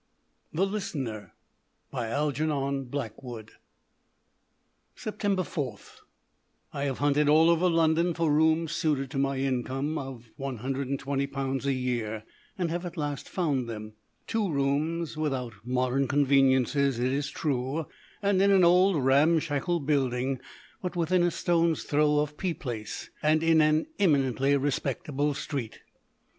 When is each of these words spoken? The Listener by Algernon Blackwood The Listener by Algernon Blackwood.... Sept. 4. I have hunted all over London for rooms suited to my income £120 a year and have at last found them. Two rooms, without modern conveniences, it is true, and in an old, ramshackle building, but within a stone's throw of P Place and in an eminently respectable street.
The 0.51 0.65
Listener 0.65 1.35
by 1.91 2.07
Algernon 2.07 2.85
Blackwood 2.85 3.51
The 4.95 5.11
Listener 5.11 5.11
by 5.11 5.27
Algernon 5.27 5.35
Blackwood.... 5.35 5.41
Sept. 5.45 5.45
4. 5.45 5.79
I 6.73 6.83
have 6.85 6.97
hunted 6.97 7.29
all 7.29 7.51
over 7.51 7.69
London 7.69 8.15
for 8.15 8.31
rooms 8.31 8.71
suited 8.71 9.11
to 9.11 9.19
my 9.19 9.37
income 9.37 9.93
£120 10.39 11.65
a 11.65 11.71
year 11.73 12.23
and 12.57 12.71
have 12.71 12.83
at 12.83 12.97
last 12.97 13.29
found 13.29 13.69
them. 13.69 13.93
Two 14.25 14.51
rooms, 14.51 15.17
without 15.17 15.53
modern 15.63 16.07
conveniences, 16.07 16.97
it 16.97 17.13
is 17.13 17.29
true, 17.29 17.85
and 18.23 18.41
in 18.41 18.49
an 18.49 18.63
old, 18.63 19.05
ramshackle 19.05 19.81
building, 19.81 20.39
but 20.81 20.95
within 20.95 21.21
a 21.21 21.29
stone's 21.29 21.83
throw 21.83 22.17
of 22.17 22.37
P 22.39 22.55
Place 22.55 23.11
and 23.21 23.43
in 23.43 23.61
an 23.61 23.85
eminently 23.99 24.57
respectable 24.57 25.35
street. 25.35 25.77